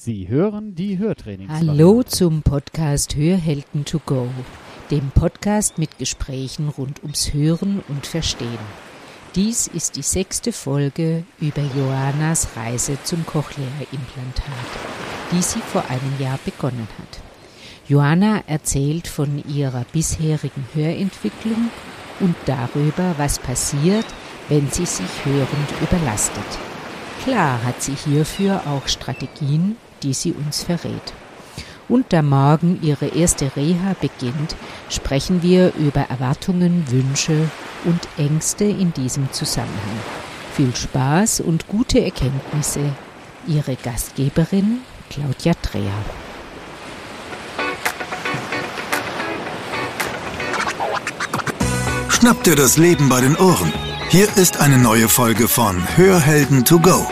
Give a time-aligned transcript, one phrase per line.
[0.00, 1.52] Sie hören die Hörtrainings.
[1.52, 4.28] Hallo zum Podcast Hörhelden to go,
[4.92, 8.60] dem Podcast mit Gesprächen rund ums Hören und Verstehen.
[9.34, 14.68] Dies ist die sechste Folge über Joannas Reise zum Cochlea-Implantat,
[15.32, 17.18] die sie vor einem Jahr begonnen hat.
[17.88, 21.72] Joanna erzählt von ihrer bisherigen Hörentwicklung
[22.20, 24.06] und darüber, was passiert,
[24.48, 26.46] wenn sie sich hörend überlastet.
[27.24, 31.12] Klar hat sie hierfür auch Strategien, die sie uns verrät.
[31.88, 34.56] Und da morgen ihre erste Reha beginnt,
[34.90, 37.50] sprechen wir über Erwartungen, Wünsche
[37.84, 40.00] und Ängste in diesem Zusammenhang.
[40.54, 42.80] Viel Spaß und gute Erkenntnisse.
[43.46, 45.92] Ihre Gastgeberin Claudia Dreher.
[52.08, 53.72] Schnapp dir das Leben bei den Ohren.
[54.10, 57.06] Hier ist eine neue Folge von Hörhelden to go,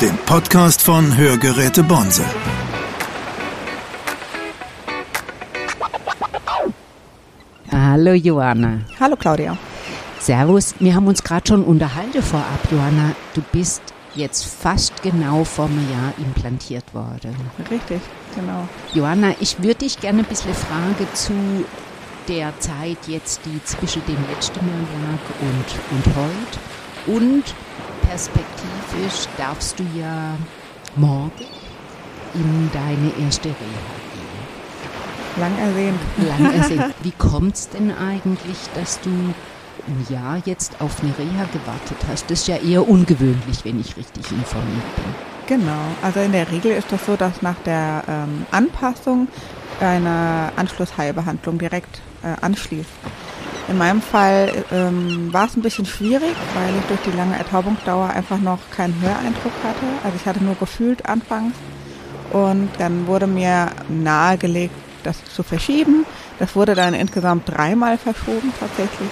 [0.00, 2.22] dem Podcast von Hörgeräte Bonse.
[7.72, 8.80] Hallo Johanna.
[9.00, 9.56] Hallo Claudia.
[10.20, 10.74] Servus.
[10.80, 13.12] Wir haben uns gerade schon unterhalten vorab, Johanna.
[13.34, 13.80] Du bist
[14.14, 17.34] jetzt fast genau vor einem Jahr implantiert worden.
[17.70, 18.02] Richtig,
[18.34, 18.68] genau.
[18.92, 21.32] Johanna, ich würde dich gerne ein bisschen fragen zu
[22.28, 26.60] der Zeit jetzt, die zwischen dem letzten Mal lag und, und heute.
[27.06, 27.54] Und
[28.96, 30.36] perspektivisch darfst du ja
[30.96, 31.32] morgen
[32.34, 33.56] in deine erste Reha
[34.12, 35.40] gehen.
[35.40, 36.00] Lang ersehnt.
[36.28, 36.94] Lang ersehnt.
[37.02, 42.30] Wie kommt es denn eigentlich, dass du ein Jahr jetzt auf eine Reha gewartet hast?
[42.30, 45.58] Das ist ja eher ungewöhnlich, wenn ich richtig informiert bin.
[45.58, 45.84] Genau.
[46.02, 49.28] Also in der Regel ist das so, dass nach der ähm, Anpassung
[49.80, 52.90] eine Anschlussheilbehandlung direkt äh, anschließt.
[53.68, 58.10] In meinem Fall ähm, war es ein bisschen schwierig, weil ich durch die lange Ertaubungsdauer
[58.10, 59.86] einfach noch keinen Höreindruck hatte.
[60.04, 61.54] Also ich hatte nur gefühlt anfangs.
[62.32, 66.04] Und dann wurde mir nahegelegt, das zu verschieben.
[66.38, 69.08] Das wurde dann insgesamt dreimal verschoben tatsächlich.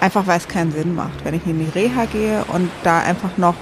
[0.00, 1.24] Einfach weil es keinen Sinn macht.
[1.24, 3.54] Wenn ich in die Reha gehe und da einfach noch,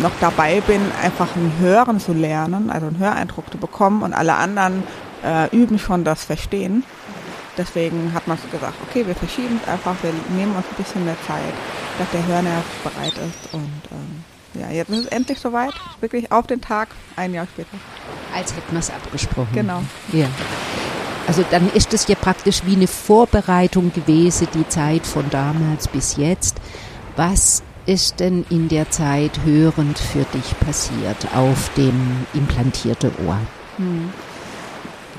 [0.00, 4.34] noch dabei bin, einfach ein Hören zu lernen, also einen Höreindruck zu bekommen und alle
[4.34, 4.82] anderen
[5.24, 6.84] äh, üben schon das Verstehen.
[7.60, 11.16] Deswegen hat man gesagt, okay, wir verschieben es einfach, wir nehmen uns ein bisschen mehr
[11.26, 11.52] Zeit,
[11.98, 13.52] dass der Hörnerv bereit ist.
[13.52, 17.76] Und ähm, ja, jetzt ist es endlich soweit, wirklich auf den Tag, ein Jahr später.
[18.34, 19.52] Als hätten wir es abgesprochen.
[19.52, 19.82] Genau.
[20.10, 20.28] Ja.
[21.26, 26.16] Also dann ist es ja praktisch wie eine Vorbereitung gewesen, die Zeit von damals bis
[26.16, 26.56] jetzt.
[27.16, 33.38] Was ist denn in der Zeit hörend für dich passiert auf dem implantierten Ohr?
[33.76, 34.10] Hm.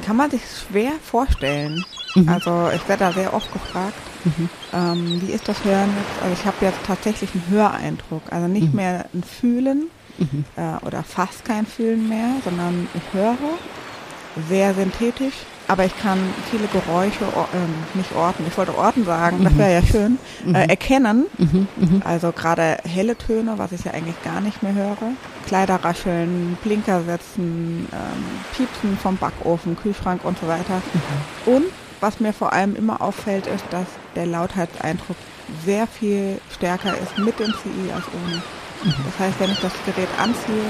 [0.03, 1.85] Kann man sich schwer vorstellen.
[2.15, 2.29] Mhm.
[2.29, 3.95] Also ich werde da sehr oft gefragt,
[4.25, 4.49] mhm.
[4.73, 6.23] ähm, wie ist das Hören jetzt?
[6.23, 8.75] Also ich habe jetzt tatsächlich einen Höreindruck, also nicht mhm.
[8.75, 10.45] mehr ein Fühlen mhm.
[10.55, 13.37] äh, oder fast kein Fühlen mehr, sondern ich höre
[14.49, 15.33] sehr synthetisch,
[15.67, 16.19] aber ich kann
[16.49, 18.45] viele Geräusche äh, nicht orten.
[18.47, 20.17] Ich wollte orten sagen, das wäre ja schön.
[20.53, 21.25] Äh, erkennen,
[22.03, 24.97] also gerade helle Töne, was ich ja eigentlich gar nicht mehr höre.
[25.47, 28.23] Kleider rascheln, Blinker setzen, ähm,
[28.55, 30.81] Piepsen vom Backofen, Kühlschrank und so weiter.
[31.45, 31.65] Und
[32.01, 33.85] was mir vor allem immer auffällt, ist, dass
[34.15, 35.15] der Lautheitseindruck
[35.65, 38.41] sehr viel stärker ist mit dem CI als ohne.
[38.83, 39.05] Mhm.
[39.05, 40.65] Das heißt, wenn ich das Gerät anziehe,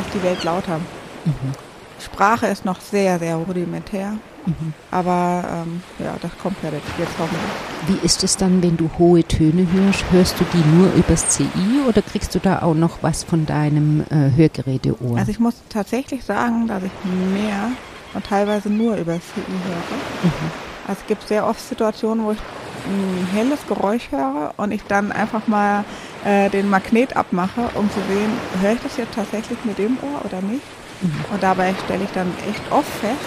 [0.00, 0.78] ist die Welt lauter.
[1.24, 1.52] Mhm.
[2.00, 4.14] Sprache ist noch sehr, sehr rudimentär.
[4.46, 4.72] Mhm.
[4.90, 7.40] Aber ähm, ja, das kommt ja jetzt hoffentlich.
[7.86, 10.04] Wie ist es dann, wenn du hohe Töne hörst?
[10.10, 11.46] Hörst du die nur übers CI
[11.86, 15.18] oder kriegst du da auch noch was von deinem äh, Hörgeräteohr?
[15.18, 16.92] Also ich muss tatsächlich sagen, dass ich
[17.34, 17.70] mehr
[18.14, 20.30] und teilweise nur übers CI höre.
[20.30, 20.67] Mhm.
[20.88, 22.38] Also es gibt sehr oft Situationen, wo ich
[22.86, 25.84] ein helles Geräusch höre und ich dann einfach mal
[26.24, 28.32] äh, den Magnet abmache, um zu sehen,
[28.62, 30.62] höre ich das jetzt tatsächlich mit dem Ohr oder nicht.
[31.02, 31.24] Mhm.
[31.32, 33.20] Und dabei stelle ich dann echt oft fest,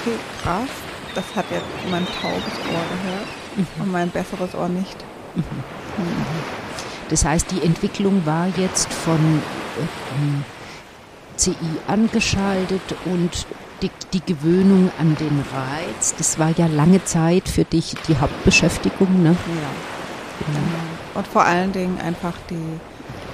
[0.00, 0.68] okay, krass,
[1.14, 3.26] das hat jetzt mein taubes Ohr gehört
[3.56, 3.82] mhm.
[3.82, 4.96] und mein besseres Ohr nicht.
[5.36, 5.42] Mhm.
[5.98, 6.24] mhm.
[7.10, 9.42] Das heißt, die Entwicklung war jetzt von
[9.78, 11.54] äh, CI
[11.86, 13.46] angeschaltet und
[13.82, 19.22] die, die, Gewöhnung an den Reiz, das war ja lange Zeit für dich die Hauptbeschäftigung,
[19.22, 19.30] ne?
[19.30, 19.94] Ja.
[20.46, 20.60] Genau.
[21.14, 22.80] Und vor allen Dingen einfach die,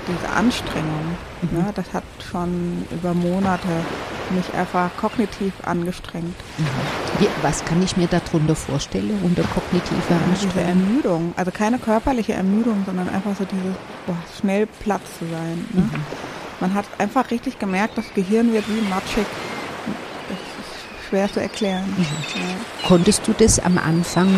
[0.06, 1.16] diese Anstrengung.
[1.42, 1.58] Mhm.
[1.58, 1.72] Ne?
[1.75, 3.69] Das hat schon über Monate
[4.31, 6.37] mich einfach kognitiv angestrengt.
[6.58, 7.26] Mhm.
[7.43, 10.52] Was kann ich mir darunter vorstellen unter kognitiver Anstrengung?
[10.54, 13.75] Diese Ermüdung, also keine körperliche Ermüdung, sondern einfach so dieses
[14.06, 15.66] boah, schnell platt zu sein.
[15.72, 15.82] Ne?
[15.82, 15.90] Mhm.
[16.60, 19.26] Man hat einfach richtig gemerkt, das Gehirn wird wie matschig
[21.10, 21.84] schwer zu erklären.
[21.96, 22.06] Mhm.
[22.34, 22.88] Ja.
[22.88, 24.28] Konntest du das am Anfang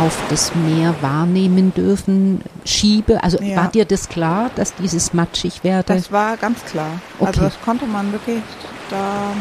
[0.00, 3.22] auf das Meer wahrnehmen dürfen, Schiebe?
[3.22, 3.56] Also ja.
[3.56, 5.94] war dir das klar, dass dieses matschig werde?
[5.94, 7.00] Das war ganz klar.
[7.20, 7.26] Also okay.
[7.26, 8.42] Also das konnte man wirklich,
[8.90, 9.32] da,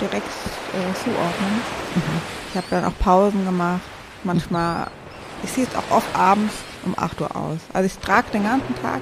[0.00, 1.60] direkt äh, zuordnen.
[2.50, 3.80] Ich habe dann auch Pausen gemacht.
[4.24, 4.88] Manchmal,
[5.42, 7.58] ich sehe es auch oft abends um 8 Uhr aus.
[7.72, 9.00] Also ich trage den ganzen Tag,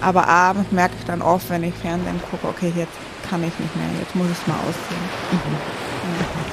[0.00, 2.92] aber abends merke ich dann oft, wenn ich Fernsehen gucke, okay, jetzt
[3.28, 6.43] kann ich nicht mehr, jetzt muss ich es mal ausziehen.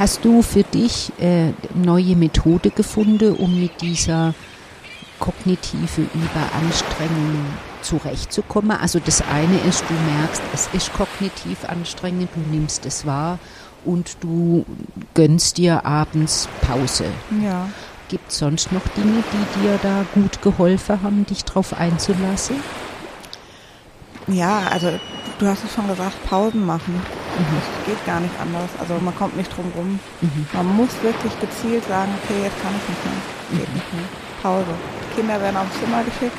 [0.00, 4.32] Hast du für dich äh, neue Methode gefunden, um mit dieser
[5.18, 7.44] kognitive Überanstrengung
[7.82, 8.70] zurechtzukommen?
[8.70, 13.38] Also das eine ist, du merkst, es ist kognitiv anstrengend, du nimmst es wahr
[13.84, 14.64] und du
[15.12, 17.04] gönnst dir abends Pause.
[17.44, 17.68] Ja.
[18.08, 22.56] Gibt es sonst noch Dinge, die dir da gut geholfen haben, dich drauf einzulassen?
[24.28, 24.98] Ja, also
[25.38, 27.02] du hast es schon gesagt, Pausen machen.
[27.40, 28.70] Das geht gar nicht anders.
[28.78, 29.98] Also man kommt nicht drum rum.
[30.52, 33.60] Man muss wirklich gezielt sagen, okay, jetzt kann ich nicht mehr.
[33.60, 34.04] Geht nicht mehr.
[34.42, 34.74] Pause.
[35.10, 36.38] Die Kinder werden aufs Zimmer geschickt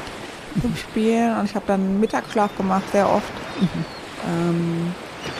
[0.61, 3.31] zum Spielen und ich habe dann Mittagsschlaf gemacht, sehr oft.
[4.27, 4.93] Ähm,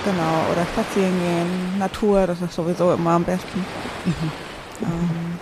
[0.05, 3.65] genau, oder spazieren gehen, Natur, das ist sowieso immer am besten.
[4.81, 5.39] Ähm,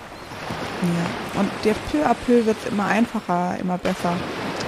[0.81, 1.39] ja.
[1.39, 4.13] Und jetzt peu à peu wird es immer einfacher, immer besser.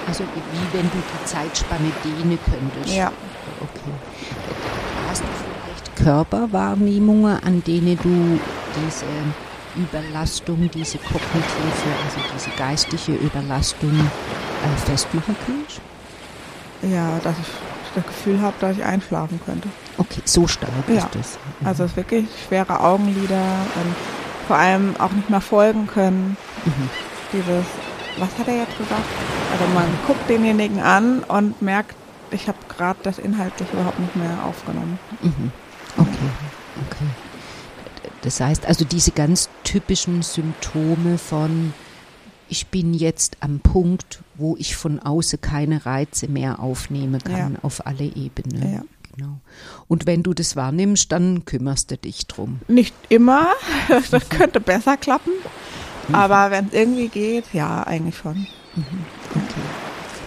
[0.06, 2.94] Also wie wenn du die Zeitspanne dehnen könntest.
[2.94, 3.10] Ja.
[3.60, 3.92] Okay.
[6.02, 8.38] Körperwahrnehmungen, an denen du
[8.76, 9.06] diese
[9.76, 15.80] Überlastung, diese kognitive, also diese geistige Überlastung äh, festmachen kannst?
[16.82, 17.46] Ja, dass ich
[17.94, 19.68] das Gefühl habe, dass ich einschlafen könnte.
[19.98, 20.94] Okay, so stark Ja.
[20.96, 21.38] ist das.
[21.64, 23.94] Also es ist wirklich schwere Augenlider und
[24.48, 26.36] vor allem auch nicht mehr folgen können.
[26.64, 26.90] Mhm.
[27.32, 27.64] Dieses,
[28.18, 29.04] was hat er jetzt gesagt?
[29.52, 31.94] Also man guckt denjenigen an und merkt,
[32.30, 34.98] ich habe gerade das inhaltlich überhaupt nicht mehr aufgenommen.
[35.22, 35.52] Mhm.
[36.76, 37.06] Okay.
[38.22, 41.72] Das heißt also diese ganz typischen Symptome von
[42.48, 47.58] ich bin jetzt am Punkt, wo ich von außen keine Reize mehr aufnehmen kann Ja.
[47.62, 48.74] auf alle Ebenen.
[48.74, 48.82] Ja.
[49.16, 49.38] Genau.
[49.88, 52.60] Und wenn du das wahrnimmst, dann kümmerst du dich drum.
[52.68, 53.48] Nicht immer,
[54.10, 55.32] das könnte besser klappen,
[56.12, 58.46] aber wenn es irgendwie geht, ja, eigentlich schon.
[58.74, 59.60] Okay.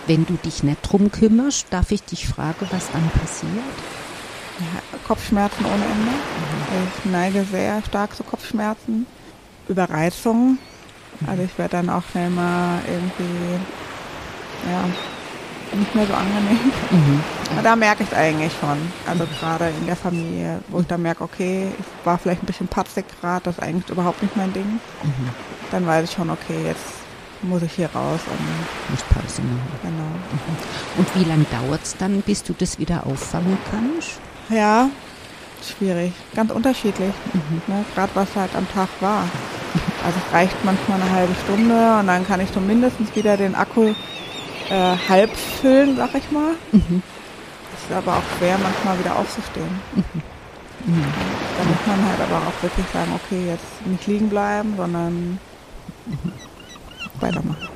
[0.08, 3.52] Wenn du dich nicht drum kümmerst, darf ich dich fragen, was dann passiert?
[4.60, 6.12] Ja, Kopfschmerzen ohne Ende.
[7.04, 9.06] Ich neige sehr stark zu Kopfschmerzen.
[9.68, 10.58] Überreizung.
[11.28, 13.60] Also ich werde dann auch schnell mal irgendwie,
[14.72, 14.84] ja,
[15.78, 16.72] nicht mehr so angenehm.
[17.52, 18.78] Aber da merke ich es eigentlich schon.
[19.08, 22.68] Also gerade in der Familie, wo ich dann merke, okay, ich war vielleicht ein bisschen
[22.68, 24.80] patzig gerade, das ist eigentlich überhaupt nicht mein Ding.
[25.72, 26.84] Dann weiß ich schon, okay, jetzt
[27.42, 29.62] muss ich hier raus und Muss Pause machen.
[29.82, 30.98] genau.
[30.98, 34.20] Und wie lange dauert es dann, bis du das wieder auffangen kannst?
[34.50, 34.90] Ja,
[35.64, 36.14] schwierig.
[36.36, 37.14] Ganz unterschiedlich.
[37.68, 37.86] Ne?
[37.94, 39.24] Gerade was halt am Tag war.
[40.06, 43.94] Also es reicht manchmal eine halbe Stunde und dann kann ich zumindest wieder den Akku
[44.70, 46.52] äh, halb füllen, sag ich mal.
[46.74, 46.80] Es
[47.90, 49.80] ist aber auch schwer, manchmal wieder aufzustehen.
[50.88, 55.40] Da muss man halt aber auch wirklich sagen, okay, jetzt nicht liegen bleiben, sondern
[57.20, 57.68] weitermachen.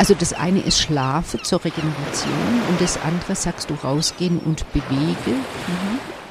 [0.00, 2.32] Also das eine ist Schlafen zur Regeneration
[2.70, 5.44] und das andere sagst du rausgehen und bewegen.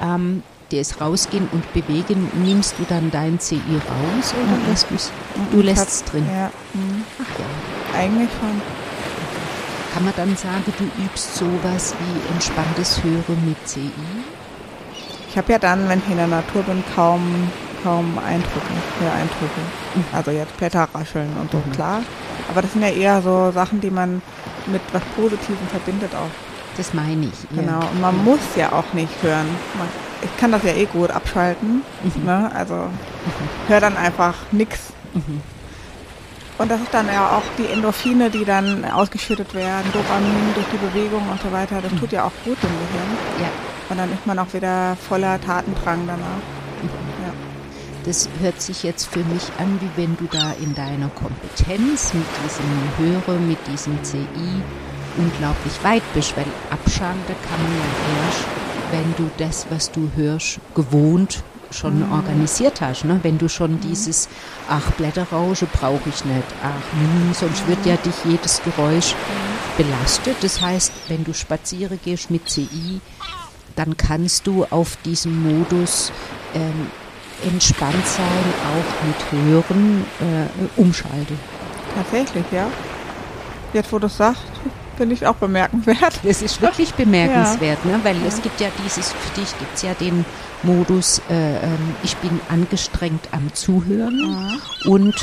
[0.02, 5.12] Ähm, das Rausgehen und Bewegen, nimmst du dann dein CI raus oder lässt du's?
[5.52, 6.26] Du lässt es drin.
[6.26, 7.04] Ja, mhm.
[7.22, 8.00] Ach ja.
[8.00, 8.60] eigentlich schon.
[9.94, 13.92] Kann man dann sagen, du übst sowas wie entspanntes Hören mit CI?
[15.28, 17.48] Ich habe ja dann, wenn ich in der Natur bin, kaum,
[17.84, 19.60] kaum Eindrücke, mehr Eindrücke.
[20.12, 22.02] Also jetzt Blätter rascheln und so, klar.
[22.50, 24.20] Aber das sind ja eher so Sachen, die man
[24.66, 26.30] mit was Positivem verbindet auch.
[26.76, 27.56] Das meine ich.
[27.56, 27.62] ja.
[27.62, 27.80] Genau.
[27.90, 29.46] Und man muss ja auch nicht hören.
[29.78, 29.88] Man,
[30.22, 31.82] ich kann das ja eh gut abschalten.
[32.24, 32.50] Ne?
[32.54, 32.74] Also
[33.68, 34.92] hör dann einfach nix.
[36.58, 40.76] Und das ist dann ja auch die Endorphine, die dann ausgeschüttet werden, Dopamin durch die
[40.76, 41.80] Bewegung und so weiter.
[41.80, 43.18] Das tut ja auch gut dem Gehirn.
[43.40, 43.48] Ja,
[43.88, 46.42] Und dann ist man auch wieder voller Tatendrang danach.
[48.04, 52.24] Das hört sich jetzt für mich an, wie wenn du da in deiner Kompetenz mit
[52.44, 52.64] diesem
[52.98, 54.26] Hören, mit diesem CI
[55.18, 58.44] unglaublich weit bist, weil abschalten kann man ja erst,
[58.90, 61.42] wenn du das, was du hörst, gewohnt
[61.72, 63.04] schon organisiert hast.
[63.04, 63.20] Ne?
[63.22, 64.28] Wenn du schon dieses,
[64.68, 69.14] ach, Blätterrausche brauche ich nicht, ach, hm, sonst wird ja dich jedes Geräusch
[69.76, 70.36] belastet.
[70.42, 73.00] Das heißt, wenn du spazieren gehst mit CI,
[73.76, 76.12] dann kannst du auf diesen Modus
[76.54, 76.88] ähm,
[77.46, 78.26] entspannt sein,
[78.64, 81.38] auch mit Hören äh, umschalten.
[81.94, 82.68] Tatsächlich, ja.
[83.72, 84.42] Jetzt, wo du es sagst,
[85.00, 86.20] finde ich auch bemerkenswert.
[86.24, 87.98] Das ist wirklich bemerkenswert, ne?
[88.02, 90.26] weil es gibt ja dieses, für dich gibt es ja den
[90.62, 95.14] Modus, äh, ähm, ich bin angestrengt am Zuhören und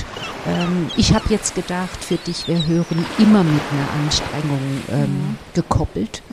[0.47, 6.23] ähm, ich habe jetzt gedacht, für dich wäre Hören immer mit einer Anstrengung ähm, gekoppelt,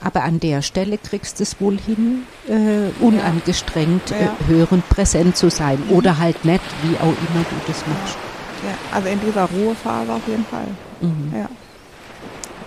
[0.00, 4.36] aber an der Stelle kriegst du es wohl hin, äh, unangestrengt äh, Ja.
[4.46, 8.16] hörend präsent zu sein oder halt nicht, wie auch immer du das machst.
[8.62, 10.68] Ja, also in dieser Ruhephase auf jeden Fall.
[11.00, 11.32] Mhm.
[11.36, 11.48] Ja,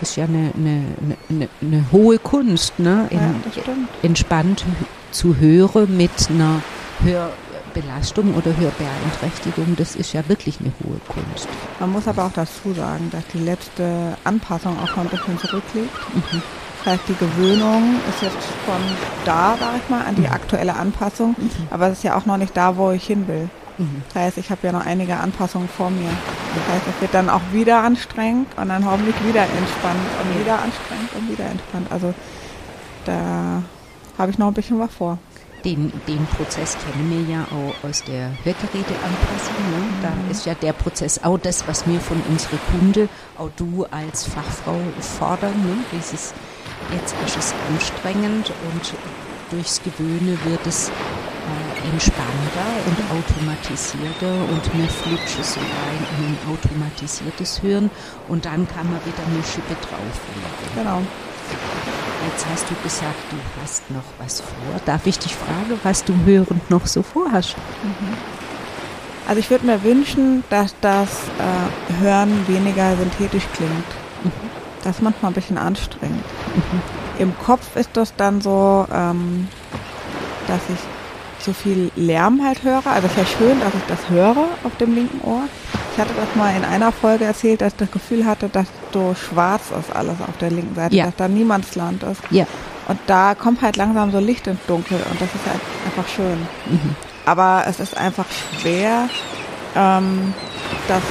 [0.02, 0.84] ist ja eine, eine,
[1.30, 3.08] eine, eine hohe Kunst, ne?
[3.12, 3.90] ja In, das stimmt.
[4.04, 4.66] entspannt
[5.12, 6.62] zu hören mit einer
[7.04, 11.48] Hörbelastung oder Hörbeeinträchtigung, das ist ja wirklich eine hohe Kunst.
[11.80, 15.90] Man muss aber auch dazu sagen, dass die letzte Anpassung auch schon ein bisschen zurückliegt.
[16.84, 18.82] Das heißt, die Gewöhnung ist jetzt schon
[19.26, 21.36] da, sag ich mal, an die aktuelle Anpassung.
[21.70, 23.50] Aber es ist ja auch noch nicht da, wo ich hin will.
[24.14, 26.10] Das heißt, ich habe ja noch einige Anpassungen vor mir.
[26.58, 30.56] Das heißt, es wird dann auch wieder anstrengend und dann hoffentlich wieder entspannt und wieder
[30.56, 31.88] anstrengend und wieder entspannt.
[31.92, 32.14] Also
[33.06, 33.62] da
[34.18, 35.20] habe ich noch ein bisschen was vor.
[35.64, 39.56] Den, den Prozess kennen wir ja auch aus der Hörgeräteanpassung.
[39.72, 39.84] Ne?
[40.02, 44.26] Da ist ja der Prozess auch das, was wir von unseren Kunden, auch du als
[44.26, 45.54] Fachfrau fordern.
[45.64, 45.78] Ne?
[45.92, 46.34] Dieses,
[46.92, 48.94] jetzt ist es anstrengend und
[49.52, 50.92] durchs Gewöhne wird es
[51.92, 57.90] entspannter und automatisierter und mir flutscht so rein in ein automatisiertes Hören
[58.28, 60.74] und dann kann man wieder eine Schippe drauflegen.
[60.76, 61.02] Genau.
[62.30, 64.82] Jetzt hast du gesagt, du hast noch was vor.
[64.86, 67.56] Darf ich dich fragen, was du hörend noch so vorhast?
[69.28, 73.72] Also ich würde mir wünschen, dass das äh, Hören weniger synthetisch klingt.
[74.84, 76.24] Das ist manchmal ein bisschen anstrengend.
[77.20, 79.48] Im Kopf ist das dann so, ähm,
[80.48, 80.80] dass ich
[81.48, 82.86] so viel Lärm halt höre.
[82.86, 85.44] Also es ist ja schön, dass ich das höre auf dem linken Ohr.
[85.94, 89.16] Ich hatte das mal in einer Folge erzählt, dass ich das Gefühl hatte, dass so
[89.16, 91.06] schwarz ist alles auf der linken Seite, Ja.
[91.06, 92.22] dass da Niemandsland ist.
[92.30, 92.46] Ja.
[92.88, 96.38] Und da kommt halt langsam so Licht ins Dunkel und das ist halt einfach schön.
[97.26, 98.26] Aber es ist einfach
[98.62, 99.10] schwer,
[99.76, 100.34] ähm,
[100.88, 101.02] das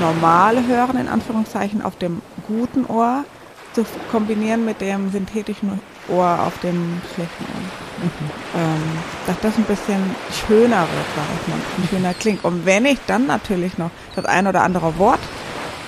[0.00, 3.24] normale Hören in Anführungszeichen auf dem guten Ohr
[3.74, 8.10] zu kombinieren mit dem synthetischen Ohr auf dem schlechten Ohr.
[8.60, 8.82] Ähm,
[9.26, 10.02] dass das ein bisschen
[10.46, 12.44] schöner wird, sag ich mal, ein schöner klingt.
[12.44, 15.20] Und wenn ich dann natürlich noch das ein oder andere Wort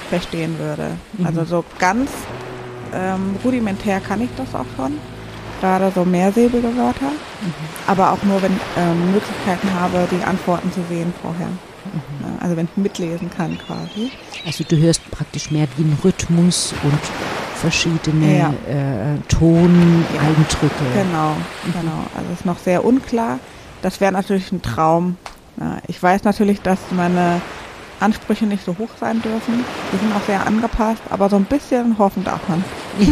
[0.08, 2.10] verstehen würde, also so ganz
[2.94, 4.98] ähm, rudimentär kann ich das auch schon,
[5.60, 7.12] gerade so mehrsilbige Wörter,
[7.86, 11.48] aber auch nur, wenn ich ähm, Möglichkeiten habe, die Antworten zu sehen vorher.
[12.22, 14.10] Ja, Also wenn ich mitlesen kann quasi.
[14.46, 16.98] Also du hörst praktisch mehr den Rhythmus und
[17.60, 18.48] verschiedene Ja.
[18.68, 20.84] äh, Toneindrücke.
[20.94, 21.36] Genau,
[21.66, 22.04] genau.
[22.16, 23.38] Also es ist noch sehr unklar.
[23.82, 25.16] Das wäre natürlich ein Traum.
[25.60, 27.40] Ja, ich weiß natürlich, dass meine
[28.00, 29.64] Ansprüche nicht so hoch sein dürfen.
[29.92, 32.64] Die sind auch sehr angepasst, aber so ein bisschen hoffen darf man.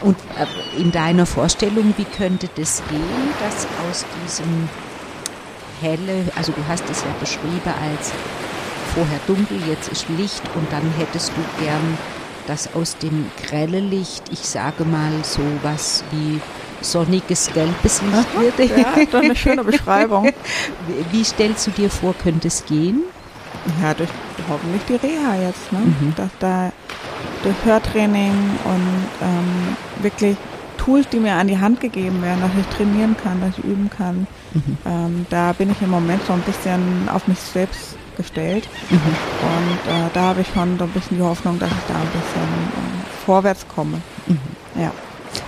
[0.00, 3.00] Und äh, in deiner Vorstellung, wie könnte das gehen,
[3.40, 4.68] dass aus diesem
[5.80, 8.12] helle, also du hast es ja beschrieben als
[8.94, 11.98] vorher dunkel, jetzt ist Licht und dann hättest du gern,
[12.46, 16.40] dass aus dem grelle Licht, ich sage mal so was wie
[16.82, 18.70] sonniges gelbes Licht wird.
[18.78, 20.32] Ja, ist eine schöne Beschreibung.
[21.12, 23.02] Wie- stellst du dir vor, könnte es gehen?
[23.82, 24.08] Ja, durch
[24.48, 25.80] hoffentlich die Reha jetzt, ne?
[26.16, 26.72] Dass da
[27.42, 28.32] durch Hörtraining
[28.64, 30.36] und ähm, wirklich
[30.78, 33.90] Tools, die mir an die Hand gegeben werden, dass ich trainieren kann, dass ich üben
[33.94, 34.26] kann.
[34.86, 38.68] Ähm, da bin ich im Moment so ein bisschen auf mich selbst gestellt.
[38.90, 42.06] Und äh, da habe ich schon so ein bisschen die Hoffnung, dass ich da ein
[42.06, 44.00] bisschen äh, vorwärts komme.
[44.78, 44.90] Ja.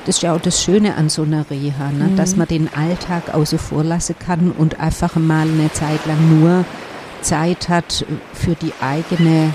[0.07, 2.11] Das ist ja auch das Schöne an so einer Reha, ne?
[2.17, 6.65] dass man den Alltag außer vor lassen kann und einfach mal eine Zeit lang nur
[7.21, 9.51] Zeit hat für die eigene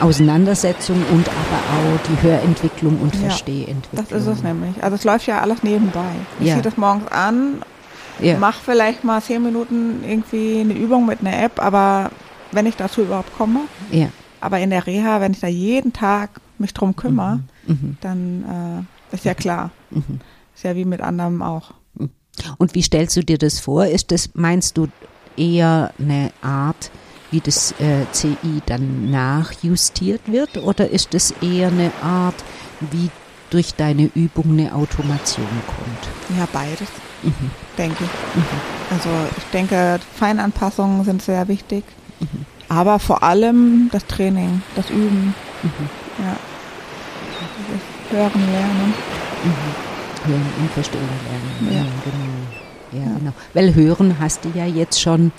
[0.00, 4.06] Auseinandersetzung und aber auch die Hörentwicklung und Ja, Verstehentwicklung.
[4.10, 4.82] Das ist es nämlich.
[4.82, 6.10] Also es läuft ja alles nebenbei.
[6.40, 6.54] Ich Ja.
[6.54, 7.62] ziehe das morgens an,
[8.20, 8.36] Ja.
[8.38, 12.10] mach vielleicht mal zehn Minuten irgendwie eine Übung mit einer App, aber
[12.52, 14.08] wenn ich dazu überhaupt komme, ja.
[14.40, 17.96] aber in der Reha, wenn ich da jeden Tag mich drum kümmere, Mhm.
[18.00, 19.70] dann äh, ist ja klar.
[20.54, 21.72] Ist ja wie mit anderem auch.
[22.58, 23.86] Und wie stellst du dir das vor?
[23.86, 24.88] Ist das, meinst du,
[25.36, 26.90] eher eine Art,
[27.30, 30.56] wie das äh, CI dann nachjustiert wird?
[30.58, 32.34] Oder ist es eher eine Art,
[32.90, 33.10] wie
[33.50, 36.38] durch deine Übung eine Automation kommt?
[36.38, 36.88] Ja, beides,
[37.78, 38.42] denke ich.
[38.90, 41.84] Also ich denke, Feinanpassungen sind sehr wichtig,
[42.68, 45.34] aber vor allem das Training, das Üben.
[46.18, 46.36] Ja.
[48.10, 48.94] Das Hören, Lernen.
[50.26, 51.00] Hören und verstehen
[51.60, 51.74] lernen.
[51.74, 51.78] Ja.
[51.78, 53.04] Ja, genau.
[53.04, 53.18] Ja, Ja.
[53.18, 53.32] genau.
[53.54, 55.32] Weil Hören hast du ja jetzt schon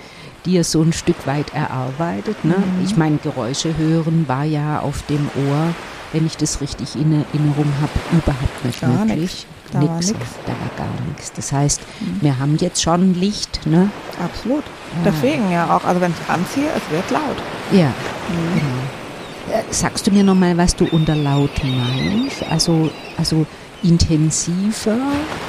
[0.46, 2.44] dir so ein Stück weit erarbeitet.
[2.44, 2.56] Ne?
[2.58, 2.84] Mhm.
[2.86, 5.74] Ich meine, Geräusche hören war ja auf dem Ohr
[6.14, 9.46] wenn ich das richtig in Erinnerung habe, überhaupt nicht Gar möglich.
[9.72, 10.08] Da nix.
[10.46, 11.32] Da war gar nichts.
[11.34, 12.18] Das heißt, Mhm.
[12.22, 13.90] wir haben jetzt schon Licht, ne?
[14.24, 14.64] Absolut.
[15.04, 15.12] Ja.
[15.12, 17.38] Deswegen ja auch, also wenn ich anziehe, es wird laut.
[17.72, 18.54] Ja, Mhm.
[18.56, 19.58] genau.
[19.60, 22.44] Äh, Sagst du mir nochmal, was du unter laut meinst?
[22.50, 23.46] Also, also
[23.84, 24.98] intensiver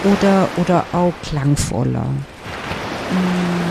[0.04, 2.06] oder, oder auch klangvoller?
[3.10, 3.61] Schwere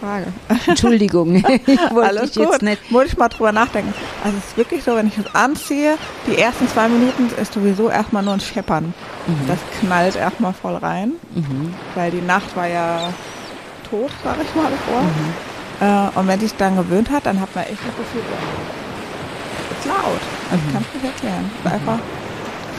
[0.00, 0.26] Frage.
[0.66, 1.44] Entschuldigung, ich
[1.92, 2.62] wollte Alles dich jetzt gut.
[2.62, 2.90] nicht.
[2.90, 3.92] Muss ich mal drüber nachdenken.
[4.24, 7.90] Also es ist wirklich so, wenn ich es anziehe, die ersten zwei Minuten ist sowieso
[7.90, 8.94] erstmal nur ein Scheppern.
[9.26, 9.46] Mhm.
[9.46, 11.74] Das knallt erstmal voll rein, Mhm.
[11.94, 13.12] weil die Nacht war ja
[13.90, 15.02] tot, sag ich mal vor.
[15.02, 15.34] Mhm.
[16.14, 19.86] Äh, und wenn sich dann gewöhnt hat, dann hat man echt das Gefühl, oh, ist
[19.86, 20.20] laut.
[20.50, 21.50] Also ich kann es nicht erklären.
[21.58, 21.98] Es ist Einfach,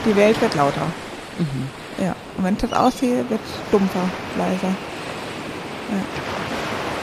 [0.06, 0.86] die Welt wird lauter.
[1.38, 1.68] Mhm.
[2.04, 2.14] Ja.
[2.36, 4.68] Und wenn ich das ausziehe, wird es dumpfer, leiser.
[5.90, 5.98] Ja.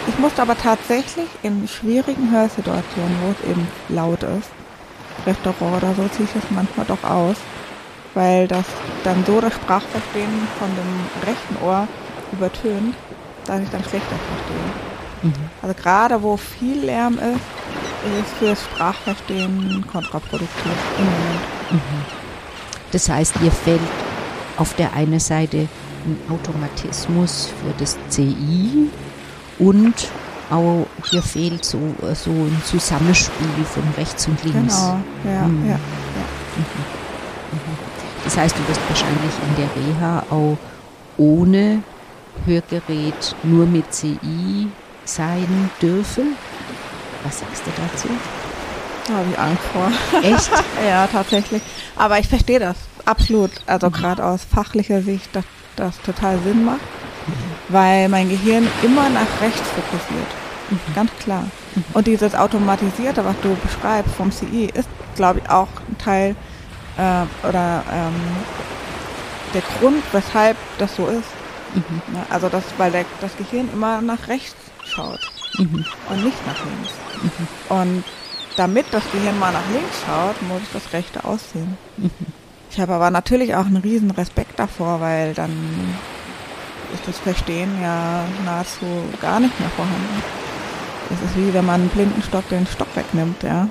[0.07, 4.49] Ich musste aber tatsächlich in schwierigen Hörsituationen, wo es eben laut ist,
[5.25, 7.37] Restaurant oder so, ziehe ich das manchmal doch aus,
[8.13, 8.65] weil das
[9.03, 11.87] dann so das Sprachverstehen von dem rechten Ohr
[12.31, 12.95] übertönt,
[13.45, 14.69] dass ich dann schlechter verstehe.
[15.23, 15.33] Mhm.
[15.61, 17.59] Also gerade wo viel Lärm ist,
[18.05, 21.41] ist es fürs Sprachverstehen kontraproduktiv im Moment.
[21.71, 22.05] Mhm.
[22.91, 23.81] Das heißt, dir fällt
[24.57, 25.67] auf der einen Seite
[26.05, 28.89] ein Automatismus für das CI
[29.59, 29.93] und
[30.49, 31.77] auch dir fehlt so,
[32.15, 34.75] so ein Zusammenspiel von rechts und links.
[34.75, 35.69] Genau, ja, Mhm.
[35.69, 35.79] ja.
[38.23, 40.57] Das heißt, du wirst wahrscheinlich in der Reha auch
[41.17, 41.81] ohne
[42.45, 44.67] Hörgerät nur mit CI
[45.05, 46.35] sein dürfen.
[47.23, 48.07] Was sagst du dazu?
[49.07, 49.91] Da habe ich Angst vor.
[50.21, 50.51] Echt?
[50.87, 51.61] Ja, tatsächlich.
[51.95, 53.51] Aber ich verstehe das absolut.
[53.65, 55.43] Also gerade aus fachlicher Sicht, dass
[55.75, 56.79] das total Sinn macht,
[57.69, 60.27] weil mein Gehirn immer nach rechts fokussiert.
[60.95, 61.45] Ganz klar.
[61.93, 66.35] Und dieses Automatisierte, was du beschreibst vom CI, ist, glaube ich, auch ein Teil
[66.97, 68.13] äh, oder ähm,
[69.53, 71.29] der Grund, weshalb das so ist.
[71.73, 72.13] Mhm.
[72.13, 72.25] Ne?
[72.29, 74.55] Also das, weil der, das Gehirn immer nach rechts
[74.85, 75.19] schaut
[75.57, 75.83] Mhm.
[76.09, 76.91] und nicht nach links.
[77.69, 78.03] Und
[78.55, 81.75] damit das Gehirn mal nach links schaut, muss ich das Rechte ausziehen.
[82.71, 85.51] Ich habe aber natürlich auch einen riesen Respekt davor, weil dann
[86.93, 88.85] ist das Verstehen ja nahezu
[89.21, 90.23] gar nicht mehr vorhanden.
[91.11, 93.67] Es ist wie wenn man einen blinden Stock den Stock wegnimmt, ja.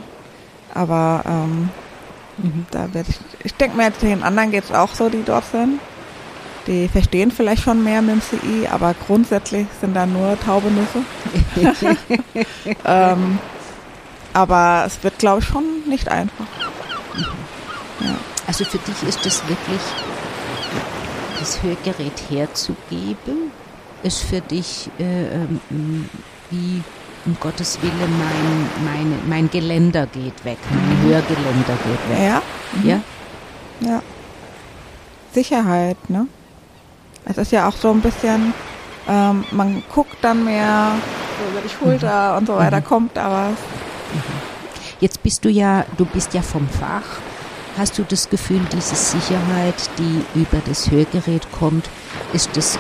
[0.75, 1.71] Aber ähm,
[2.39, 2.67] Mhm.
[2.71, 5.45] da werde ich, ich denke mir jetzt den anderen geht es auch so, die dort
[5.51, 5.81] sind.
[6.67, 11.03] Die verstehen vielleicht schon mehr mit dem CI, aber grundsätzlich sind da nur taube Nüsse.
[12.85, 13.39] ähm,
[14.35, 16.45] aber es wird, glaube ich, schon nicht einfach.
[18.47, 19.81] Also für dich ist es wirklich,
[21.39, 23.53] das Hörgerät herzugeben,
[24.03, 26.09] ist für dich äh, ähm,
[26.51, 26.83] wie
[27.27, 32.19] um Gottes Wille mein, meine, mein Geländer geht weg, mein Hörgeländer geht weg.
[32.19, 32.43] Ja,
[32.83, 33.01] Ja?
[33.81, 34.03] ja.
[35.33, 36.27] Sicherheit, ne?
[37.25, 38.55] Es ist ja auch so ein bisschen,
[39.09, 40.93] ähm, man guckt dann mehr
[41.39, 42.85] so über die Schulter und so weiter, Mhm.
[42.85, 43.59] kommt da was.
[45.01, 47.21] Jetzt bist du ja, du bist ja vom Fach.
[47.79, 51.89] Hast du das Gefühl, diese Sicherheit, die über das Hörgerät kommt,
[52.33, 52.77] ist das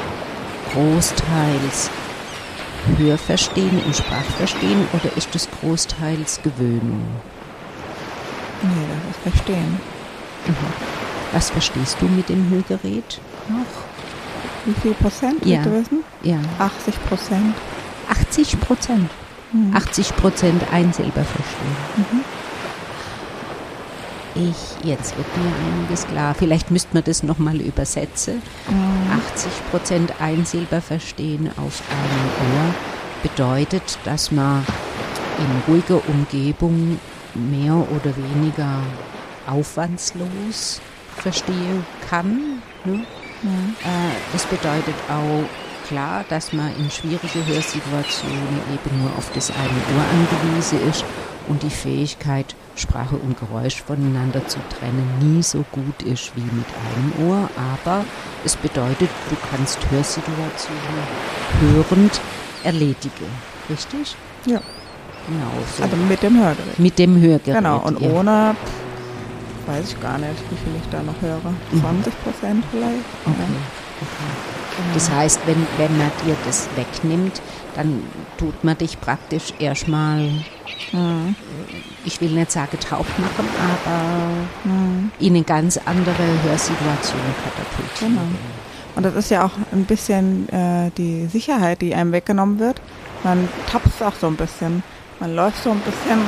[0.72, 1.88] großteils
[2.98, 7.02] Hörverstehen und Sprachverstehen oder ist das großteils Gewöhnung?
[8.62, 9.80] Nee, das ist Verstehen.
[11.32, 13.84] Was verstehst du mit dem Hörgerät noch?
[14.64, 15.62] Wie viel Prozent, Ja.
[15.62, 16.02] du wissen?
[16.22, 17.54] Ja, 80 Prozent.
[18.10, 19.10] 80 Prozent.
[19.52, 19.76] Hm.
[19.76, 21.76] 80 Prozent einsilber verstehen.
[21.96, 22.24] Mhm.
[24.38, 26.32] Ich, jetzt wird mir einiges klar.
[26.32, 28.40] Vielleicht müsste man das nochmal übersetzen.
[28.68, 29.20] Mhm.
[29.34, 32.74] 80 Prozent Einsilber verstehen auf einem Ohr
[33.22, 34.64] bedeutet, dass man
[35.38, 37.00] in ruhiger Umgebung
[37.34, 38.80] mehr oder weniger
[39.48, 40.80] aufwandslos
[41.16, 42.62] verstehen kann.
[42.84, 43.04] Ne?
[43.42, 43.74] Mhm.
[43.82, 45.42] Äh, das bedeutet auch
[45.88, 51.04] klar, dass man in schwierige Hörsituationen eben nur auf das eine Ohr angewiesen ist
[51.48, 56.66] und die Fähigkeit, Sprache und Geräusch voneinander zu trennen, nie so gut ist wie mit
[56.86, 57.50] einem Ohr.
[57.74, 58.04] Aber
[58.44, 60.78] es bedeutet, du kannst Hörsituationen
[61.60, 62.20] hörend
[62.64, 63.26] erledigen.
[63.68, 64.16] Richtig?
[64.46, 64.60] Ja.
[65.26, 65.82] Genau so.
[65.82, 66.78] Also mit dem Hörgerät.
[66.78, 67.56] mit dem Hörgerät.
[67.56, 68.10] Genau, und ja.
[68.10, 68.56] ohne,
[69.66, 71.50] weiß ich gar nicht, wie viel ich da noch höre.
[71.70, 71.80] Mhm.
[71.80, 73.04] 20 Prozent vielleicht.
[73.26, 73.34] Okay.
[74.00, 74.67] okay.
[74.94, 77.40] Das heißt, wenn, wenn man dir das wegnimmt,
[77.74, 78.02] dann
[78.36, 80.30] tut man dich praktisch erstmal.
[80.92, 81.34] Mhm.
[82.04, 83.48] ich will nicht sagen taub machen,
[83.84, 84.28] aber
[84.64, 85.10] Mhm.
[85.18, 88.14] in eine ganz andere Hörsituation katapultieren.
[88.14, 88.38] Genau.
[88.96, 92.80] Und das ist ja auch ein bisschen äh, die Sicherheit, die einem weggenommen wird.
[93.24, 94.82] Man tapst auch so ein bisschen.
[95.20, 96.18] Man läuft so ein bisschen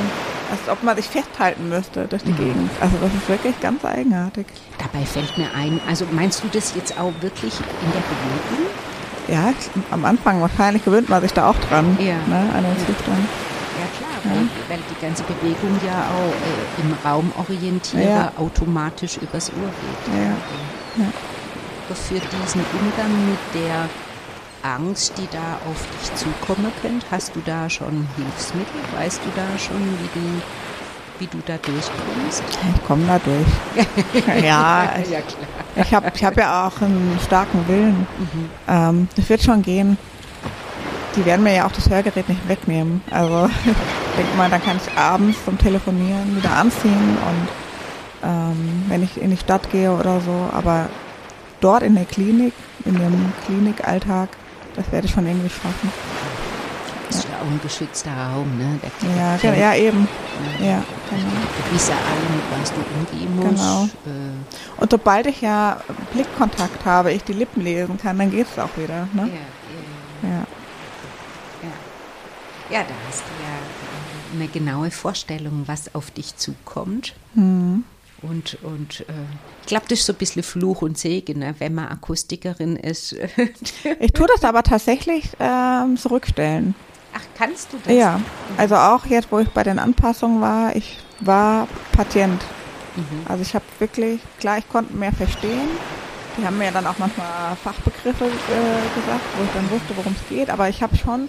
[0.51, 2.69] als ob man sich festhalten müsste durch die Gegend.
[2.81, 4.45] Also das ist wirklich ganz eigenartig.
[4.77, 8.67] Dabei fällt mir ein, also meinst du das jetzt auch wirklich in der Bewegung?
[9.27, 9.53] Ja,
[9.91, 12.15] am Anfang wahrscheinlich gewöhnt man sich da auch dran, Ja.
[12.27, 13.27] ne, an den Zustand.
[13.79, 18.31] Ja klar, weil, weil die ganze Bewegung ja auch äh, im Raum orientiere Ja.
[18.37, 20.19] automatisch übers Ohr geht.
[20.19, 21.03] Ja.
[21.05, 21.11] Ja.
[21.95, 23.89] Für diesen Umgang mit der
[24.63, 28.81] Angst, die da auf dich zukommen könnte, hast du da schon Hilfsmittel?
[28.95, 30.41] Weißt du da schon, wie du,
[31.19, 32.43] wie du da durchkommst?
[32.75, 34.43] Ich komme da durch.
[34.43, 35.19] ja, ich, ja
[35.75, 38.07] ich habe ich hab ja auch einen starken Willen.
[38.17, 38.49] Mhm.
[38.67, 39.97] Ähm, das wird schon gehen.
[41.15, 43.01] Die werden mir ja auch das Hörgerät nicht wegnehmen.
[43.11, 47.47] Also ich denke mal, dann kann ich abends zum Telefonieren wieder anziehen und
[48.23, 50.87] ähm, wenn ich in die Stadt gehe oder so, aber
[51.59, 52.53] dort in der Klinik,
[52.85, 54.29] in dem Klinikalltag,
[54.75, 55.91] das werde ich schon irgendwie schaffen.
[57.07, 58.79] Das ist ja auch ein geschützter Raum, ne?
[59.17, 60.07] Ja, kennt- ja, ja eben.
[60.59, 61.29] Ja, genau.
[61.69, 63.49] Du weißt ja alle, mit was du umgehen musst.
[63.57, 63.83] Genau.
[64.05, 65.81] Äh, Und sobald ich ja
[66.13, 69.07] Blickkontakt habe, ich die Lippen lesen kann, dann geht es auch wieder.
[69.13, 69.29] ja, Ne?
[70.23, 70.35] ja, Ja.
[71.63, 72.77] ja.
[72.77, 77.13] ja, da hast du ja eine genaue Vorstellung, was auf dich zukommt.
[77.35, 77.83] Hm.
[78.21, 79.13] Und, und äh,
[79.61, 81.55] ich glaube, das ist so ein bisschen Fluch und Segen, ne?
[81.57, 83.15] wenn man Akustikerin ist.
[83.99, 86.75] Ich tue das aber tatsächlich ähm, zurückstellen.
[87.13, 87.93] Ach, kannst du das?
[87.93, 88.21] Ja,
[88.57, 92.41] also auch jetzt, wo ich bei den Anpassungen war, ich war Patient.
[92.95, 93.03] Mhm.
[93.27, 95.69] Also ich habe wirklich, klar, ich konnte mehr verstehen.
[96.37, 100.29] Die haben mir dann auch manchmal Fachbegriffe äh, gesagt, wo ich dann wusste, worum es
[100.29, 100.49] geht.
[100.49, 101.27] Aber ich habe schon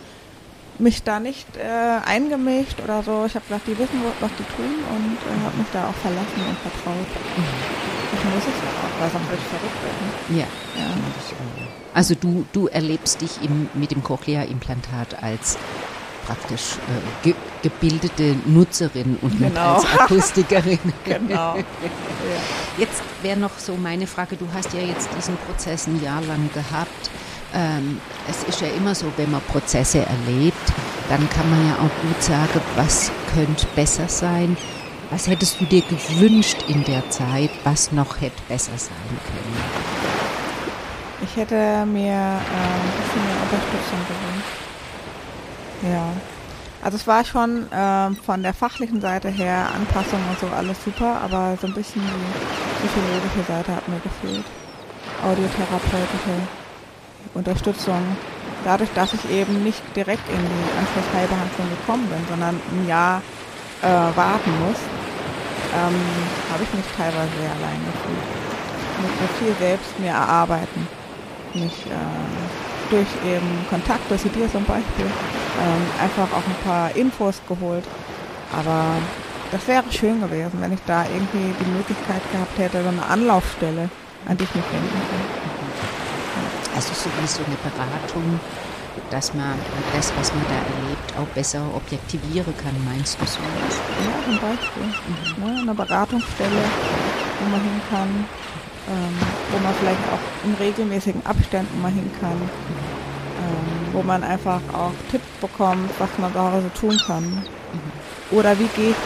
[0.78, 1.60] mich da nicht äh,
[2.06, 3.24] eingemischt oder so.
[3.26, 6.40] Ich habe gedacht, die wissen, was die tun und äh, habe mich da auch verlassen
[6.48, 7.06] und vertraut.
[8.14, 10.38] Ich muss es ja auch, weil sonst würde ich verrückt werden.
[10.38, 10.46] Ja.
[10.80, 10.90] Ja.
[11.94, 15.58] Also du, du erlebst dich im, mit dem Cochlea-Implantat als
[16.26, 19.74] praktisch äh, ge gebildete Nutzerin und nicht Genau.
[19.74, 20.78] als Akustikerin.
[21.04, 21.56] Genau.
[22.78, 26.48] Jetzt wäre noch so meine Frage, du hast ja jetzt diesen Prozess ein Jahr lang
[26.54, 27.10] gehabt.
[27.54, 30.72] Ähm, es ist ja immer so, wenn man Prozesse erlebt,
[31.08, 34.56] dann kann man ja auch gut sagen, was könnte besser sein.
[35.10, 39.92] Was hättest du dir gewünscht in der Zeit, was noch hätte besser sein können?
[41.22, 44.62] Ich hätte mir äh, ein bisschen mehr Unterstützung gewünscht.
[45.82, 46.12] Ja.
[46.82, 51.20] Also es war schon ähm, von der fachlichen Seite her Anpassung und so alles super,
[51.22, 54.44] aber so ein bisschen die psychologische Seite hat mir gefehlt.
[55.22, 56.61] Audiotherapeutische
[57.34, 58.00] Unterstützung.
[58.64, 63.22] Dadurch, dass ich eben nicht direkt in die Anschlussheilbehandlung gekommen bin, sondern ein Jahr
[63.82, 64.78] äh, warten muss,
[65.74, 66.00] ähm,
[66.52, 68.26] habe ich mich teilweise sehr allein gefühlt.
[68.92, 70.86] Ich musste viel selbst mir erarbeiten
[71.54, 77.40] mich äh, durch eben Kontakte, zu dir zum Beispiel, ähm, einfach auch ein paar Infos
[77.48, 77.84] geholt.
[78.52, 78.96] Aber
[79.50, 83.88] das wäre schön gewesen, wenn ich da irgendwie die Möglichkeit gehabt hätte, so eine Anlaufstelle,
[84.28, 85.41] an die ich mich wenden kann.
[86.74, 88.40] Also so wie so eine Beratung,
[89.10, 89.54] dass man
[89.92, 93.40] das, was man da erlebt, auch besser objektivieren kann, meinst du so?
[93.40, 94.88] Ja, zum Beispiel.
[95.38, 96.64] Ne, eine Beratungsstelle,
[97.40, 98.08] wo man hin kann,
[98.88, 99.16] ähm,
[99.50, 104.92] wo man vielleicht auch in regelmäßigen Abständen mal hin kann, ähm, wo man einfach auch
[105.10, 107.42] Tipps bekommt, was man zu Hause tun kann.
[108.30, 108.96] Oder wie ich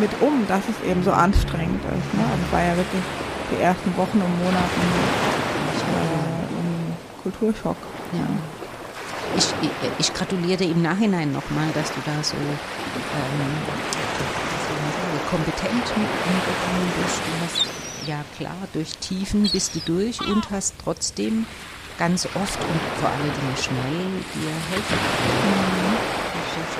[0.00, 2.14] mit um, dass es eben so anstrengend ist.
[2.14, 2.24] Ne?
[2.24, 3.02] Also war ja wirklich
[3.50, 5.31] die ersten Wochen und Monate
[7.22, 7.76] Kulturschock.
[8.12, 8.26] Ja.
[9.36, 9.48] Ich,
[9.98, 13.52] ich, gratuliere dir im Nachhinein nochmal, dass du da so, ähm,
[15.30, 17.20] kompetent mit umgegangen bist.
[17.24, 21.46] Du hast, ja klar, durch Tiefen bist du durch und hast trotzdem
[21.98, 24.02] ganz oft und vor allen Dingen schnell
[24.34, 24.98] dir helfen
[25.40, 25.96] können.
[26.34, 26.76] Das ist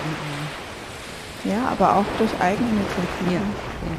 [1.46, 3.32] ja Ja, aber auch durch Eigeninitiative.
[3.32, 3.40] Ja,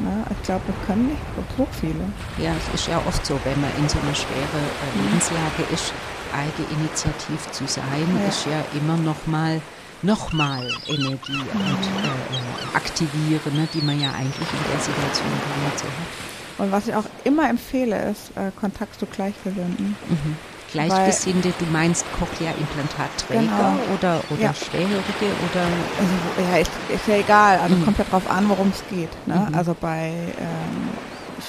[0.00, 0.24] Ne?
[0.30, 1.22] Ich glaube, wir können nicht
[1.56, 2.04] so viele.
[2.38, 5.92] Ja, es ist ja oft so, wenn man in so einer schweren äh, Lebenslage ist,
[6.34, 8.28] eigeninitiativ zu sein, Ja.
[8.28, 9.60] ist ja immer noch mal,
[10.02, 15.56] noch mal Energie und äh, aktivieren, ne, die man ja eigentlich in der Situation gar
[15.64, 16.12] nicht so hat.
[16.56, 19.96] Und was ich auch immer empfehle, ist äh, Kontakt zu Gleichgesinnten.
[20.08, 20.36] Mhm.
[20.72, 23.78] Gleichgesinnte, du meinst Cochlea-Implantatträger Genau.
[23.94, 24.54] oder, oder Ja.
[24.54, 25.62] Schwerhörige oder
[26.00, 27.58] Also, ja, ist, ist ja egal.
[27.60, 27.84] Also Mhm.
[27.84, 29.10] kommt ja drauf an, worum es geht.
[29.26, 29.46] Ne?
[29.48, 29.54] Mhm.
[29.54, 30.88] Also bei ähm,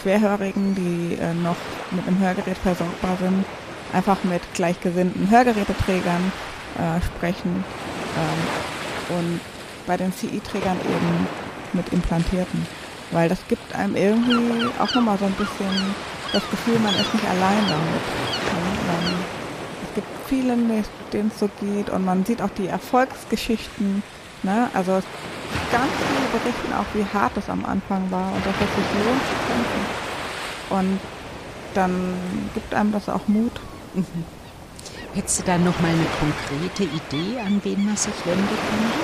[0.02, 1.56] Schwerhörigen, die äh, noch
[1.92, 3.46] mit einem Hörgerät versorgbar sind,
[3.94, 6.32] einfach mit gleichgesinnten Hörgeräteträgern
[6.78, 7.64] äh, sprechen.
[8.18, 9.40] Ähm, und
[9.86, 11.28] bei den CI-Trägern eben
[11.74, 12.66] mit Implantierten.
[13.12, 15.96] Weil das gibt einem irgendwie auch nochmal so ein bisschen
[16.34, 18.04] das Gefühl, man ist nicht allein damit.
[18.52, 18.62] Ne?
[18.88, 19.14] Man,
[19.88, 20.58] es gibt viele,
[21.14, 24.02] denen es so geht und man sieht auch die Erfolgsgeschichten
[24.46, 24.70] Ne?
[24.76, 24.92] Also
[25.72, 29.22] ganz viele berichten auch, wie hart es am Anfang war und dass es sich lohnt
[29.24, 29.82] zu kämpfen.
[30.70, 31.00] Und
[31.74, 32.14] dann
[32.54, 33.60] gibt einem das auch Mut.
[33.96, 34.26] Mhm.
[35.14, 39.00] Hättest du da nochmal eine konkrete Idee, an wen man sich wenden könnte?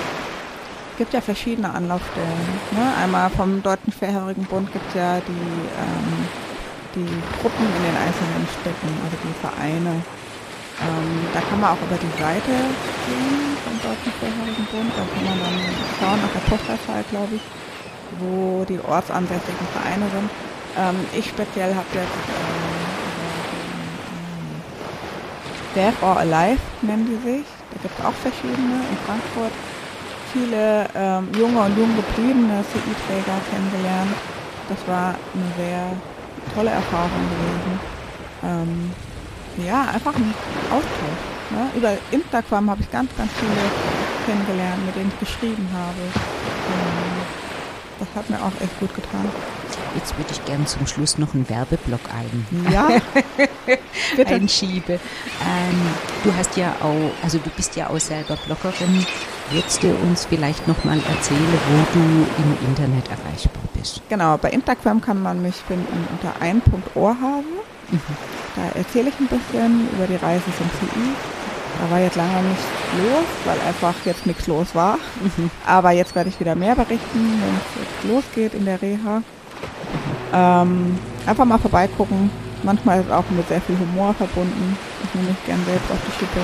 [0.92, 2.46] Es gibt ja verschiedene Anlaufstellen.
[2.72, 2.92] Ne?
[3.02, 6.28] Einmal vom Deutschen Schwerhörigen Bund gibt es ja die, ähm,
[6.94, 7.08] die
[7.40, 10.04] Gruppen in den einzelnen Städten, also die Vereine.
[10.84, 12.52] Ähm, da kann man auch über die Seite
[13.08, 14.92] gehen vom Deutschen Schwerhörigen Bund.
[14.92, 15.58] Da kann man dann
[15.96, 17.44] schauen nach der Postleitzahl, glaube ich,
[18.20, 20.28] wo die ortsansässigen Vereine sind.
[20.76, 22.71] Ähm, ich speziell habe jetzt äh,
[25.74, 27.46] Dead or Alive nennen die sich.
[27.72, 29.52] Da gibt es auch verschiedene in Frankfurt.
[30.32, 34.14] Viele ähm, junge und jung gebliebene CI-Träger kennengelernt.
[34.68, 35.92] Das war eine sehr
[36.54, 37.80] tolle Erfahrung gewesen.
[38.44, 38.92] Ähm,
[39.66, 40.34] ja, einfach ein
[40.70, 41.22] Austausch.
[41.50, 41.70] Ne?
[41.76, 43.52] Über Instagram habe ich ganz, ganz viele
[44.26, 46.00] kennengelernt, mit denen ich geschrieben habe.
[46.00, 47.12] Ähm,
[47.98, 49.30] das hat mir auch echt gut getan.
[49.94, 52.46] Jetzt würde ich gerne zum Schluss noch einen Werbeblock ein.
[52.72, 52.88] Ja,
[54.16, 54.34] bitte.
[54.34, 54.94] einschiebe.
[54.94, 55.80] Ähm,
[56.24, 59.06] du hast ja auch, also du bist ja auch selber Bloggerin.
[59.50, 62.00] Würdest du uns vielleicht nochmal erzählen, wo du
[62.42, 64.00] im Internet erreichbar bist?
[64.08, 67.44] Genau, bei Instagram kann man mich finden unter ein.ohrhasen.
[67.90, 68.00] Mhm.
[68.56, 71.10] Da erzähle ich ein bisschen über die Reise zum CI.
[71.80, 72.64] Da war jetzt lange nichts
[72.98, 74.98] los, weil einfach jetzt nichts los war.
[75.20, 75.50] Mhm.
[75.66, 79.22] Aber jetzt werde ich wieder mehr berichten, wenn es losgeht in der Reha.
[80.32, 82.30] Ähm, einfach mal vorbeigucken.
[82.62, 84.76] Manchmal ist es auch mit sehr viel Humor verbunden.
[85.04, 86.40] Ich nehme mich gern selbst auf die Schippe.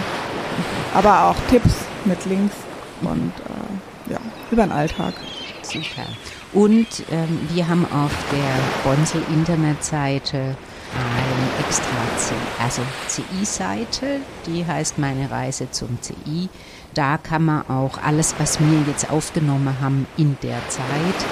[0.95, 1.75] Aber auch Tipps
[2.05, 2.57] mit Links
[3.03, 4.19] und äh, ja,
[4.51, 5.15] über den Alltag.
[5.63, 6.07] Super.
[6.53, 10.57] Und ähm, wir haben auf der Bonsel Internetseite
[10.95, 11.85] ein extra
[12.17, 16.49] C, also CI-Seite, die heißt Meine Reise zum CI.
[16.95, 21.27] Da kann man auch alles, was wir jetzt aufgenommen haben in der Zeit,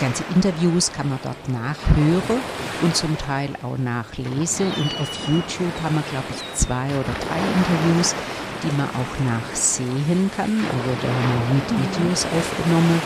[0.00, 2.40] ganze Interviews kann man dort nachhören
[2.82, 4.66] und zum Teil auch nachlesen.
[4.66, 8.14] Und auf YouTube haben wir, glaube ich, zwei oder drei Interviews,
[8.62, 10.64] die man auch nachsehen kann.
[10.72, 13.00] Also da haben wir mit Videos aufgenommen,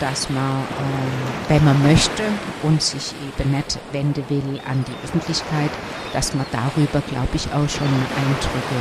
[0.00, 2.24] dass man, äh, wenn man möchte
[2.62, 5.70] und sich eben nicht wenden will an die Öffentlichkeit,
[6.12, 7.86] dass man darüber, glaube ich, auch schon
[8.16, 8.80] Eindrücke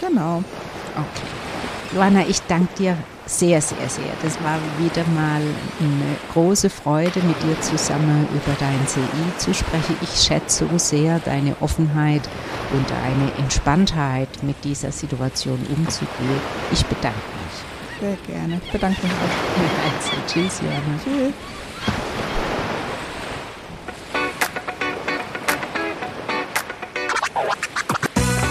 [0.00, 0.42] Genau.
[0.94, 1.26] Okay.
[1.92, 2.96] Luana, ich danke dir
[3.30, 4.12] sehr, sehr, sehr.
[4.22, 9.00] Das war wieder mal eine große Freude, mit dir zusammen über dein CI
[9.38, 9.96] zu sprechen.
[10.02, 12.28] Ich schätze so sehr deine Offenheit
[12.72, 16.40] und deine Entspanntheit, mit dieser Situation umzugehen.
[16.72, 18.00] Ich bedanke mich.
[18.00, 18.60] Sehr gerne.
[18.64, 19.16] Ich bedanke mich auch.
[19.90, 20.98] Also, tschüss, Jana.
[21.04, 21.34] Tschüss.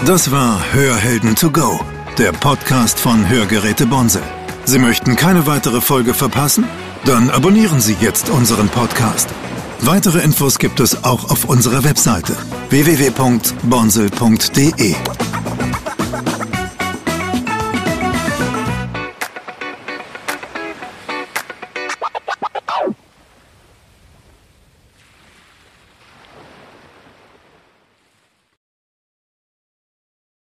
[0.06, 1.78] Das war Hörhelden to go,
[2.16, 4.22] der Podcast von Hörgeräte Bonse.
[4.70, 6.64] Sie möchten keine weitere Folge verpassen?
[7.04, 9.28] Dann abonnieren Sie jetzt unseren Podcast.
[9.80, 12.36] Weitere Infos gibt es auch auf unserer Webseite
[12.68, 14.94] www.bonsel.de.